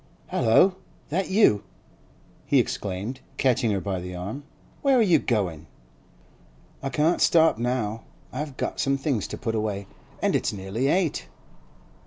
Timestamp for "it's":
10.33-10.51